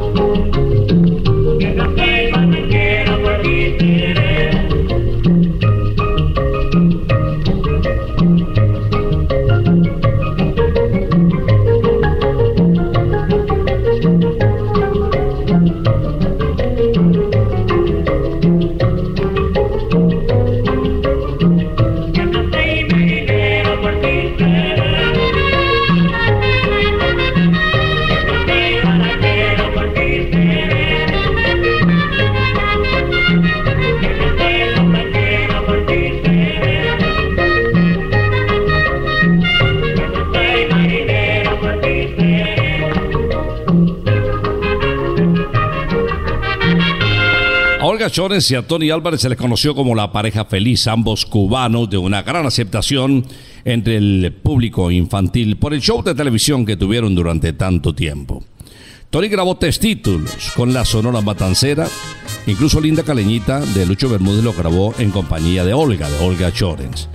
Chores 48.10 48.50
y 48.50 48.54
a 48.54 48.66
Tony 48.66 48.90
Álvarez 48.90 49.20
se 49.20 49.28
les 49.28 49.38
conoció 49.38 49.74
como 49.74 49.94
la 49.94 50.12
pareja 50.12 50.44
feliz, 50.44 50.86
ambos 50.86 51.26
cubanos 51.26 51.88
de 51.90 51.98
una 51.98 52.22
gran 52.22 52.46
aceptación 52.46 53.26
entre 53.64 53.96
el 53.96 54.32
público 54.42 54.90
infantil 54.90 55.56
por 55.56 55.74
el 55.74 55.80
show 55.80 56.02
de 56.02 56.14
televisión 56.14 56.64
que 56.64 56.76
tuvieron 56.76 57.14
durante 57.14 57.52
tanto 57.52 57.94
tiempo. 57.94 58.44
Tony 59.10 59.28
grabó 59.28 59.56
tres 59.56 59.78
títulos 59.78 60.52
con 60.54 60.72
la 60.72 60.84
Sonora 60.84 61.20
Matancera, 61.20 61.88
incluso 62.46 62.80
Linda 62.80 63.02
Caleñita 63.02 63.60
de 63.60 63.86
Lucho 63.86 64.08
Bermúdez 64.08 64.44
lo 64.44 64.52
grabó 64.52 64.94
en 64.98 65.10
compañía 65.10 65.64
de 65.64 65.72
Olga, 65.72 66.10
de 66.10 66.18
Olga 66.18 66.52
Chores. 66.52 67.08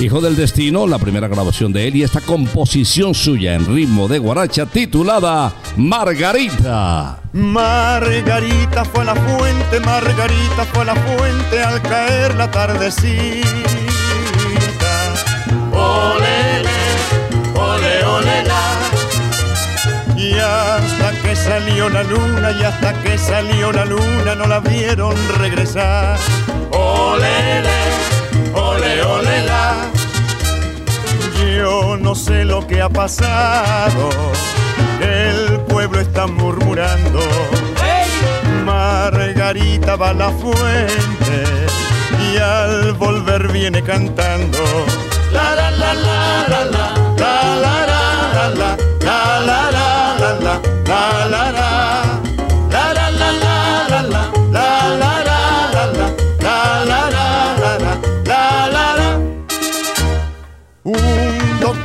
Hijo 0.00 0.20
del 0.20 0.34
Destino, 0.36 0.86
la 0.86 0.98
primera 0.98 1.28
grabación 1.28 1.72
de 1.72 1.86
él 1.86 1.96
y 1.96 2.02
esta 2.02 2.20
composición 2.20 3.14
suya 3.14 3.54
en 3.54 3.64
ritmo 3.64 4.08
de 4.08 4.18
guaracha 4.18 4.66
titulada 4.66 5.52
Margarita. 5.76 7.20
Margarita 7.32 8.84
fue 8.84 9.04
la 9.04 9.14
fuente, 9.14 9.80
Margarita 9.80 10.64
fue 10.72 10.84
la 10.84 10.94
fuente 10.94 11.62
al 11.62 11.80
caer 11.80 12.34
la 12.34 12.50
tardecita. 12.50 13.48
Olele, 15.72 16.68
ole, 17.54 18.04
ole, 18.04 18.44
la. 18.44 20.18
Y 20.18 20.32
hasta 20.34 21.12
que 21.22 21.36
salió 21.36 21.88
la 21.88 22.02
luna, 22.02 22.50
y 22.50 22.62
hasta 22.62 22.92
que 23.02 23.16
salió 23.16 23.72
la 23.72 23.84
luna, 23.84 24.34
no 24.34 24.46
la 24.46 24.60
vieron 24.60 25.14
regresar. 25.38 26.18
Olele, 26.72 27.93
ole, 29.00 29.02
ole, 29.02 29.44
la. 29.46 29.90
Yo 31.56 31.96
no 31.96 32.14
sé 32.14 32.44
lo 32.44 32.66
que 32.66 32.80
ha 32.80 32.88
pasado, 32.88 34.10
el 35.00 35.60
pueblo 35.60 36.00
está 36.00 36.26
murmurando. 36.26 37.20
Margarita 38.64 39.96
va 39.96 40.10
a 40.10 40.14
la 40.14 40.30
fuente 40.30 41.44
y 42.32 42.38
al 42.38 42.92
volver 42.94 43.52
viene 43.52 43.82
cantando. 43.82 44.58
La 45.32 45.54
la 45.54 45.70
la 45.70 45.94
la 45.94 46.48
la 46.48 46.64
la 46.64 46.84
la 47.16 47.36
la 47.56 47.86
la 47.86 47.94
la 47.94 48.28
la 48.34 48.48
la 48.48 48.76
la 49.00 49.40
la 49.40 49.60
la 49.60 50.40
la 50.40 50.60
la 50.86 51.26
la 51.28 51.52
La 51.52 51.73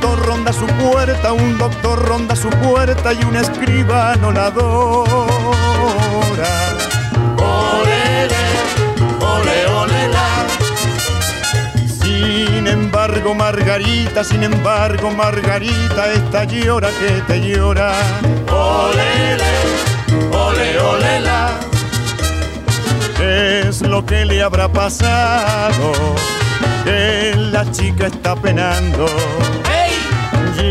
doctor 0.00 0.26
ronda 0.26 0.52
su 0.52 0.66
puerta, 0.66 1.32
un 1.32 1.58
doctor 1.58 2.08
ronda 2.08 2.34
su 2.34 2.48
puerta 2.48 3.12
y 3.12 3.22
un 3.24 3.36
escribano 3.36 4.32
la 4.32 4.46
adora. 4.46 5.06
Olele, 7.36 8.46
ole, 9.20 9.66
ole, 9.66 10.08
la. 10.08 10.46
Sin 12.02 12.66
embargo, 12.66 13.34
Margarita, 13.34 14.24
sin 14.24 14.42
embargo, 14.42 15.10
Margarita, 15.10 16.12
esta 16.14 16.44
llora 16.44 16.88
que 16.98 17.20
te 17.26 17.40
llora. 17.40 17.92
Olele, 18.50 19.52
ole, 20.32 20.78
ole, 20.80 21.20
la. 21.20 21.50
¿Qué 23.18 23.68
es 23.68 23.82
lo 23.82 24.06
que 24.06 24.24
le 24.24 24.42
habrá 24.42 24.66
pasado? 24.72 25.92
Que 26.84 27.34
la 27.36 27.70
chica 27.70 28.06
está 28.06 28.34
penando. 28.34 29.06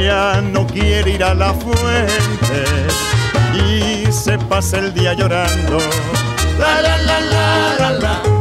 No 0.10 0.66
quiere 0.66 1.12
ir 1.12 1.24
a 1.24 1.36
la 1.36 1.53
fuente 1.53 2.64
y 3.53 4.12
se 4.12 4.39
pasa 4.39 4.80
el 4.80 4.91
día 4.91 5.14
llorando. 5.14 5.78
La 6.57 6.82
la 6.82 6.97
la 6.97 7.20
la 7.78 7.91
la 7.91 8.39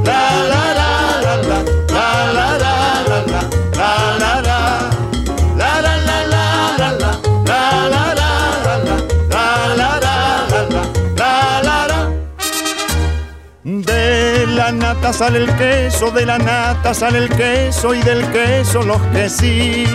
la 14.68 14.72
nata 14.72 15.12
sale 15.14 15.38
el 15.38 15.56
queso, 15.56 16.10
de 16.10 16.26
la 16.26 16.36
nata 16.36 16.92
sale 16.92 17.18
el 17.18 17.28
queso 17.30 17.94
y 17.94 18.02
del 18.02 18.22
queso 18.30 18.82
los 18.82 19.00
quesines. 19.14 19.88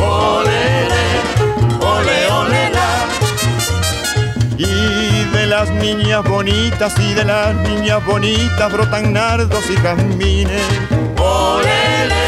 Olele, 0.00 1.06
ole, 1.80 2.26
ole, 2.40 2.70
la. 2.70 3.06
Y 4.56 5.24
de 5.30 5.46
las 5.46 5.68
niñas 5.70 6.24
bonitas 6.24 6.94
y 6.98 7.12
de 7.12 7.24
las 7.24 7.54
niñas 7.54 8.02
bonitas 8.06 8.72
brotan 8.72 9.12
nardos 9.12 9.68
y 9.68 9.76
jazmines. 9.76 10.62
Olele, 11.18 12.24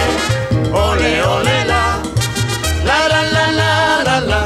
ole, 0.70 1.22
ole, 1.22 1.64
la. 1.64 1.98
La 2.84 3.08
la 3.08 3.22
la 3.22 3.52
la 3.52 4.02
la 4.04 4.20
la 4.20 4.20
la 4.20 4.39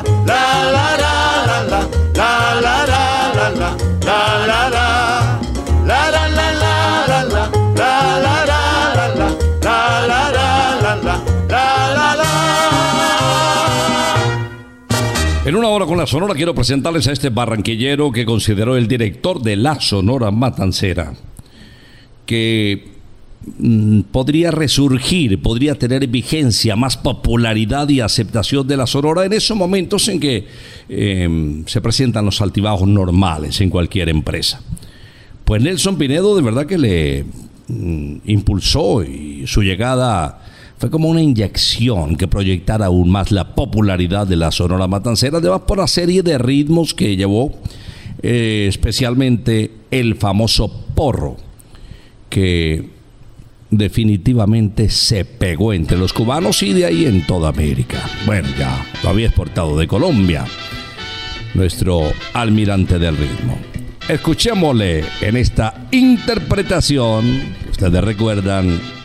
En 15.45 15.57
una 15.57 15.69
hora 15.69 15.85
con 15.85 15.99
la 15.99 16.07
Sonora 16.07 16.35
quiero 16.35 16.55
presentarles 16.55 17.07
a 17.07 17.13
este 17.13 17.29
barranquillero 17.29 18.11
que 18.11 18.25
consideró 18.25 18.79
el 18.79 18.89
director 18.89 19.43
de 19.43 19.57
la 19.57 19.79
Sonora 19.79 20.31
Matancera, 20.31 21.13
que 22.25 22.89
mm, 23.59 24.01
podría 24.11 24.51
resurgir, 24.51 25.43
podría 25.43 25.75
tener 25.75 26.07
vigencia, 26.07 26.77
más 26.77 26.97
popularidad 26.97 27.91
y 27.91 28.01
aceptación 28.01 28.67
de 28.67 28.79
la 28.79 28.87
Sonora 28.87 29.27
en 29.27 29.35
esos 29.35 29.55
momentos 29.55 30.09
en 30.09 30.19
que 30.19 30.47
eh, 30.89 31.63
se 31.67 31.81
presentan 31.83 32.25
los 32.25 32.41
altibajos 32.41 32.89
normales 32.89 33.61
en 33.61 33.69
cualquier 33.69 34.09
empresa. 34.09 34.63
Pues 35.45 35.61
Nelson 35.61 35.99
Pinedo 35.99 36.37
de 36.37 36.43
verdad 36.43 36.65
que 36.65 36.79
le 36.79 37.27
mm, 37.69 38.17
impulsó 38.25 39.05
y 39.05 39.47
su 39.47 39.63
llegada 39.63 40.54
fue 40.79 40.91
como 40.91 41.09
una 41.09 41.23
inyección 41.23 42.17
que 42.17 42.29
proyectara 42.29 42.87
aún 42.87 43.11
más 43.11 43.31
la 43.31 43.55
popularidad 43.55 44.27
de 44.27 44.37
la 44.37 44.51
Sonora 44.51 44.87
Matancera, 44.87 45.39
además 45.39 45.63
por 45.67 45.79
la 45.79 45.87
serie 45.87 46.23
de 46.23 46.39
ritmos 46.39 46.95
que 46.95 47.17
llevó, 47.17 47.53
eh, 48.23 48.67
especialmente 48.69 49.71
el 49.91 50.17
famoso 50.17 50.69
porro, 50.95 51.37
que 52.29 52.91
definitivamente 53.71 54.89
se 54.89 55.25
pegó 55.25 55.73
entre 55.73 55.97
los 55.97 56.13
cubanos 56.13 56.63
y 56.63 56.73
de 56.73 56.87
ahí 56.87 57.07
en 57.07 57.27
toda 57.27 57.49
América. 57.49 57.99
Bueno, 58.27 58.49
ya 58.59 58.85
lo 59.03 59.11
había 59.11 59.27
exportado 59.27 59.77
de 59.77 59.87
Colombia, 59.87 60.45
nuestro 61.55 62.13
almirante 62.33 62.99
del 62.99 63.17
ritmo. 63.17 63.59
Escuchémosle 64.09 65.05
en 65.23 65.37
esta 65.37 65.87
interpretación, 65.91 67.25
ustedes 67.71 68.05
recuerdan, 68.05 68.79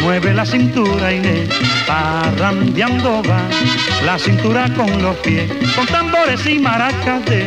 mueve 0.00 0.34
la 0.34 0.44
cintura 0.44 1.10
le 1.10 1.48
parrandeando 1.86 3.22
va 3.22 3.40
la 4.04 4.18
cintura 4.18 4.68
con 4.74 5.02
los 5.02 5.16
pies, 5.18 5.50
con 5.76 5.86
tambores 5.86 6.46
y 6.46 6.58
maracas 6.58 7.24
de 7.26 7.42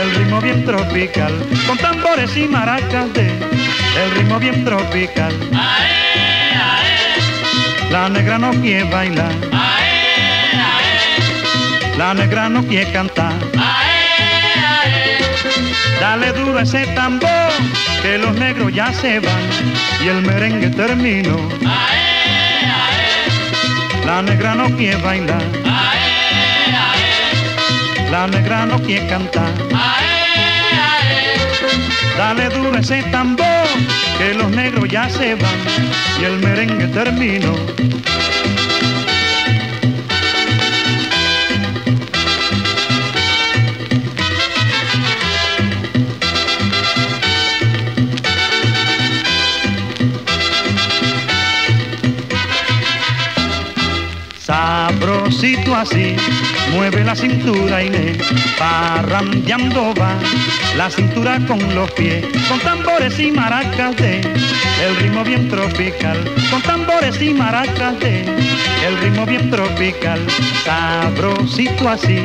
el 0.00 0.14
ritmo 0.16 0.40
bien 0.40 0.64
tropical, 0.64 1.32
con 1.66 1.76
tambores 1.78 2.36
y 2.36 2.46
maracas 2.46 3.12
de 3.14 3.26
el 3.28 4.10
ritmo 4.16 4.38
bien 4.38 4.64
tropical. 4.64 5.34
La 7.90 8.08
negra 8.08 8.38
no 8.38 8.50
quiere 8.52 8.84
bailar, 8.84 9.32
la 11.98 12.14
negra 12.14 12.48
no 12.48 12.62
quiere 12.64 12.90
cantar. 12.92 13.34
Dale 16.00 16.32
duro 16.32 16.58
ese 16.60 16.86
tambor, 16.88 17.50
que 18.02 18.18
los 18.18 18.34
negros 18.36 18.72
ya 18.72 18.92
se 18.92 19.20
van 19.20 19.48
y 20.04 20.08
el 20.08 20.22
merengue 20.22 20.68
terminó. 20.70 21.36
La 24.04 24.22
negra 24.22 24.54
no 24.54 24.68
quiere 24.76 24.96
bailar, 24.96 25.42
la 28.10 28.26
negra 28.26 28.66
no 28.66 28.78
quiere 28.82 29.06
cantar. 29.06 29.52
Dale 32.18 32.48
duro 32.50 32.78
ese 32.78 33.02
tambor, 33.04 33.66
que 34.18 34.34
los 34.34 34.50
negros 34.50 34.88
ya 34.88 35.08
se 35.08 35.34
van 35.36 35.60
y 36.20 36.24
el 36.24 36.38
merengue 36.38 36.86
terminó. 36.88 37.54
Sabrosito 55.40 55.74
así, 55.74 56.16
mueve 56.74 57.02
la 57.02 57.16
cintura 57.16 57.80
le 57.80 58.18
parrandeando 58.58 59.94
va 59.94 60.12
la 60.76 60.90
cintura 60.90 61.40
con 61.46 61.74
los 61.74 61.90
pies, 61.92 62.26
con 62.46 62.60
tambores 62.60 63.18
y 63.18 63.30
maracas 63.30 63.96
de 63.96 64.20
el 64.20 64.96
ritmo 64.96 65.24
bien 65.24 65.48
tropical, 65.48 66.30
con 66.50 66.60
tambores 66.60 67.22
y 67.22 67.32
maracas 67.32 67.98
de 68.00 68.20
el 68.86 68.98
ritmo 69.00 69.24
bien 69.24 69.50
tropical, 69.50 70.20
sabrosito 70.62 71.88
así, 71.88 72.22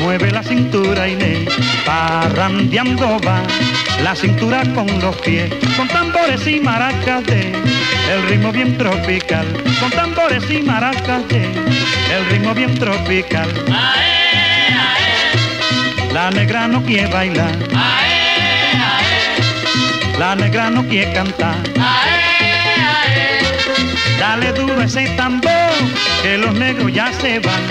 mueve 0.00 0.30
la 0.30 0.42
cintura 0.42 1.08
le 1.08 1.46
parrandeando 1.84 3.20
va 3.20 3.42
la 4.02 4.14
cintura 4.14 4.62
con 4.74 4.86
los 5.00 5.16
pies, 5.16 5.52
con 5.76 5.88
tambores 5.88 6.46
y 6.46 6.60
maracas 6.60 7.24
de 7.24 7.52
el 8.12 8.22
ritmo 8.28 8.52
bien 8.52 8.76
tropical, 8.78 9.46
con 9.80 9.90
tambores 9.90 10.48
y 10.50 10.62
maracas 10.62 11.26
de 11.28 11.44
el 11.44 12.26
ritmo 12.30 12.54
bien 12.54 12.74
tropical. 12.74 13.48
La 16.12 16.30
negra 16.30 16.68
no 16.68 16.82
quiere 16.82 17.08
bailar, 17.08 17.56
la 20.18 20.34
negra 20.34 20.70
no 20.70 20.86
quiere 20.86 21.12
cantar. 21.12 21.56
Dale 24.18 24.52
duro 24.52 24.80
ese 24.82 25.06
tambor, 25.10 25.72
que 26.22 26.38
los 26.38 26.54
negros 26.54 26.92
ya 26.92 27.12
se 27.12 27.38
van 27.40 27.62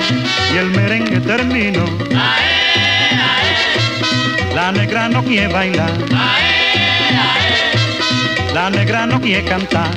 y 0.54 0.58
el 0.58 0.70
merengue 0.72 1.20
terminó. 1.22 1.86
La 4.56 4.72
negra 4.72 5.10
no 5.10 5.22
quiere 5.22 5.48
bailar, 5.52 5.92
la 8.54 8.70
negra 8.70 9.06
no 9.06 9.20
quiere 9.20 9.44
cantar. 9.44 9.92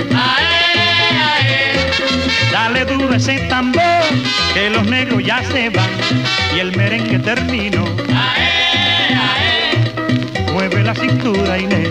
Dale 2.51 2.85
duro 2.85 3.15
ese 3.15 3.39
tambor, 3.49 4.03
que 4.55 4.69
los 4.71 4.85
negros 4.85 5.23
ya 5.25 5.45
se 5.45 5.71
van 5.71 5.89
y 6.57 6.59
el 6.59 6.77
merengue 6.77 7.21
terminó. 7.21 7.85
Mueve 10.53 10.83
la 10.83 10.95
cintura 10.97 11.57
Inés, 11.57 11.91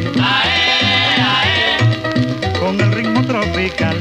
con 2.60 2.80
el 2.82 2.92
ritmo 2.92 3.24
tropical. 3.24 3.98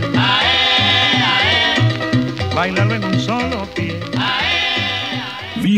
Bailalo 2.52 2.94
en 2.96 3.04
un 3.04 3.20
solo 3.20 3.64
pie. 3.76 4.00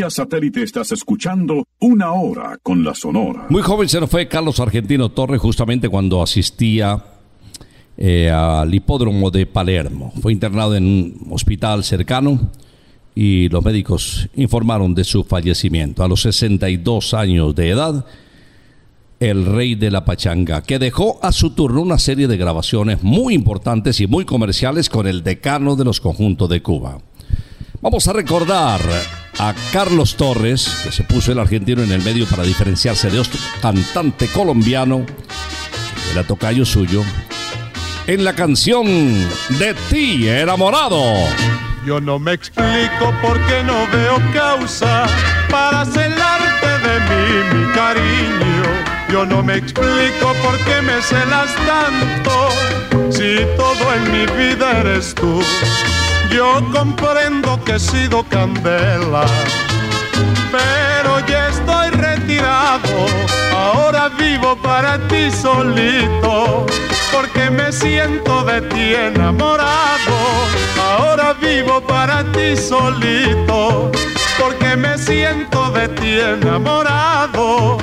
Satélite 0.09 0.63
estás 0.63 0.93
escuchando 0.93 1.67
Una 1.81 2.13
Hora 2.13 2.59
con 2.63 2.85
la 2.85 2.95
Sonora. 2.95 3.47
Muy 3.49 3.63
joven 3.63 3.89
se 3.89 4.01
nos 4.01 4.09
fue 4.09 4.29
Carlos 4.29 4.61
Argentino 4.61 5.11
Torres 5.11 5.41
justamente 5.41 5.89
cuando 5.89 6.23
asistía 6.23 7.05
eh, 7.97 8.31
al 8.31 8.73
hipódromo 8.73 9.31
de 9.31 9.45
Palermo. 9.47 10.13
Fue 10.23 10.33
internado 10.33 10.77
en 10.77 10.85
un 10.85 11.27
hospital 11.31 11.83
cercano 11.83 12.51
y 13.15 13.49
los 13.49 13.65
médicos 13.65 14.29
informaron 14.37 14.95
de 14.95 15.03
su 15.03 15.25
fallecimiento 15.25 16.05
a 16.05 16.09
los 16.09 16.23
62 16.23 17.15
años 17.15 17.55
de 17.57 17.71
edad. 17.71 18.07
El 19.19 19.47
rey 19.47 19.75
de 19.75 19.91
la 19.91 20.05
pachanga, 20.05 20.63
que 20.63 20.79
dejó 20.79 21.19
a 21.23 21.33
su 21.33 21.51
turno 21.51 21.83
una 21.83 21.99
serie 21.99 22.29
de 22.29 22.37
grabaciones 22.37 23.03
muy 23.03 23.35
importantes 23.35 24.01
y 24.01 24.07
muy 24.07 24.25
comerciales 24.25 24.89
con 24.89 25.09
el 25.09 25.25
decano 25.25 25.75
de 25.75 25.85
los 25.85 26.01
conjuntos 26.01 26.49
de 26.49 26.63
Cuba. 26.63 27.01
Vamos 27.83 28.07
a 28.07 28.13
recordar 28.13 28.81
a 29.39 29.55
Carlos 29.73 30.17
Torres, 30.17 30.81
que 30.83 30.93
se 30.93 31.05
puso 31.05 31.33
el 31.33 31.39
argentino 31.39 31.83
en 31.83 31.93
el 31.93 32.03
medio 32.03 32.27
para 32.27 32.43
diferenciarse 32.43 33.11
de 33.11 33.21
otro 33.21 33.39
cantante 33.63 34.27
colombiano, 34.29 35.07
era 36.13 36.25
tocayo 36.25 36.65
suyo, 36.65 37.05
en 38.07 38.25
la 38.25 38.33
canción 38.33 38.87
De 39.59 39.75
ti 39.91 40.27
enamorado. 40.29 41.03
Yo 41.87 42.01
no 42.01 42.19
me 42.19 42.33
explico 42.33 43.15
por 43.23 43.39
qué 43.47 43.63
no 43.63 43.87
veo 43.93 44.21
causa 44.33 45.07
para 45.49 45.85
celarte 45.85 46.67
de 46.67 47.01
mí, 47.01 47.59
mi 47.59 47.73
cariño. 47.73 48.49
Yo 49.11 49.25
no 49.25 49.43
me 49.43 49.57
explico 49.57 50.35
por 50.43 50.59
qué 50.65 50.83
me 50.83 51.01
celas 51.01 51.55
tanto 51.67 52.49
si 53.11 53.39
todo 53.57 53.95
en 53.95 54.13
mi 54.13 54.27
vida 54.37 54.81
eres 54.81 55.15
tú. 55.15 55.43
Yo 56.31 56.61
comprendo 56.73 57.59
que 57.65 57.77
he 57.77 57.79
sido 57.79 58.23
candela, 58.25 59.25
pero 60.53 61.27
ya 61.27 61.49
estoy 61.49 61.91
retirado. 61.91 63.07
Ahora 63.55 64.09
vivo 64.11 64.57
para 64.57 64.99
ti 65.09 65.31
solito, 65.31 66.67
porque 67.13 67.51
me 67.51 67.73
siento 67.73 68.45
de 68.45 68.61
ti 68.63 68.95
enamorado. 68.95 70.17
Ahora 70.81 71.33
vivo 71.33 71.81
para 71.81 72.25
ti 72.33 72.57
solito, 72.57 73.91
porque 74.39 74.77
me 74.77 74.99
siento 74.99 75.71
de 75.71 75.89
ti 75.89 76.21
enamorado. 76.21 77.79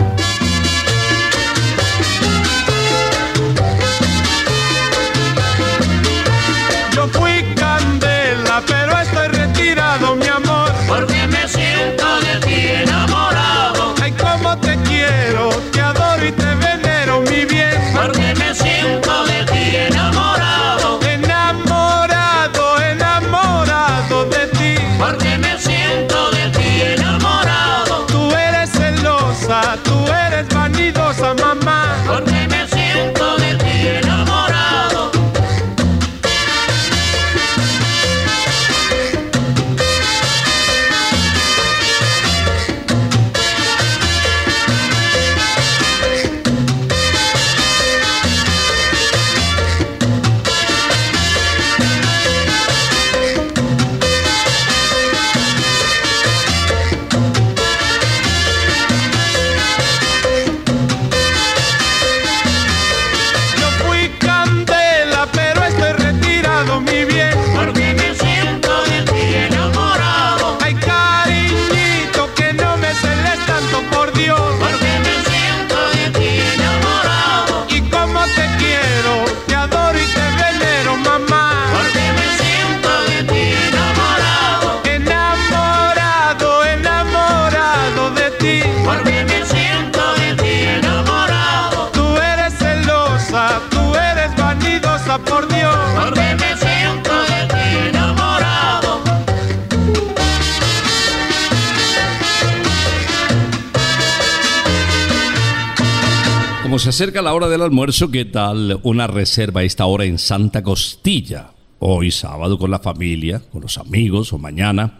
Como 106.75 106.83
se 106.83 106.89
acerca 106.89 107.21
la 107.21 107.33
hora 107.33 107.47
del 107.47 107.61
almuerzo, 107.61 108.11
¿qué 108.11 108.25
tal 108.25 108.81
una 108.83 109.07
reserva 109.07 109.61
a 109.61 109.63
esta 109.63 109.85
hora 109.85 110.03
en 110.03 110.19
Santa 110.19 110.61
Costilla? 110.61 111.51
Hoy 111.79 112.11
sábado 112.11 112.59
con 112.59 112.69
la 112.69 112.79
familia, 112.79 113.41
con 113.49 113.61
los 113.61 113.77
amigos 113.77 114.33
o 114.33 114.37
mañana. 114.37 114.99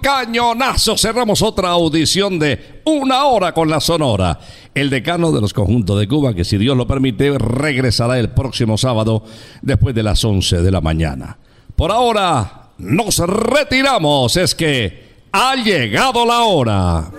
Cañonazo 0.00 0.96
cerramos 0.96 1.42
otra 1.42 1.70
audición 1.70 2.38
de 2.38 2.82
Una 2.84 3.24
hora 3.24 3.52
con 3.52 3.68
la 3.68 3.80
Sonora. 3.80 4.38
El 4.74 4.90
decano 4.90 5.32
de 5.32 5.40
los 5.40 5.52
conjuntos 5.52 5.98
de 5.98 6.08
Cuba, 6.08 6.34
que 6.34 6.44
si 6.44 6.58
Dios 6.58 6.76
lo 6.76 6.86
permite, 6.86 7.38
regresará 7.38 8.18
el 8.18 8.30
próximo 8.30 8.78
sábado 8.78 9.24
después 9.62 9.94
de 9.94 10.02
las 10.02 10.24
11 10.24 10.62
de 10.62 10.70
la 10.70 10.80
mañana. 10.80 11.38
Por 11.76 11.90
ahora, 11.90 12.70
nos 12.78 13.18
retiramos. 13.18 14.36
Es 14.36 14.54
que 14.54 15.22
ha 15.32 15.56
llegado 15.56 16.24
la 16.26 16.42
hora. 16.42 17.10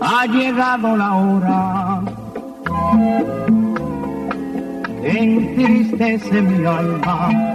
Ha 0.00 0.26
llegado 0.26 0.96
la 0.96 1.14
hora 1.14 2.02
entristece 5.06 6.42
mi 6.42 6.66
alma. 6.66 7.54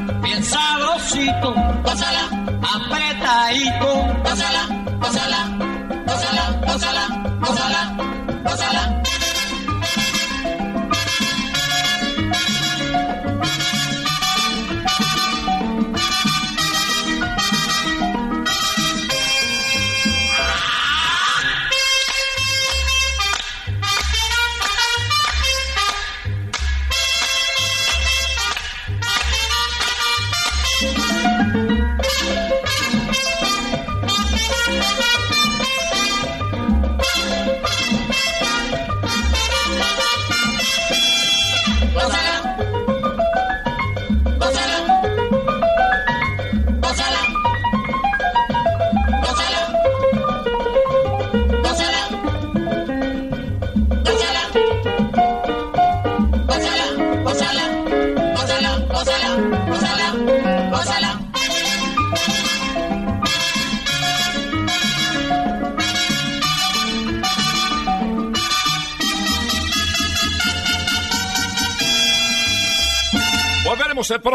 despacito, 1.11 1.53
pásala, 1.83 2.29
apretadito, 2.61 4.21
pásala, 4.23 4.67
pásala. 4.99 5.60